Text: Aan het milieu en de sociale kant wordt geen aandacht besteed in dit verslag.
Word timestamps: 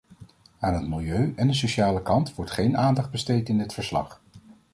Aan 0.59 0.73
het 0.73 0.87
milieu 0.87 1.33
en 1.35 1.47
de 1.47 1.53
sociale 1.53 2.01
kant 2.01 2.35
wordt 2.35 2.51
geen 2.51 2.77
aandacht 2.77 3.11
besteed 3.11 3.49
in 3.49 3.57
dit 3.57 3.73
verslag. 3.73 4.21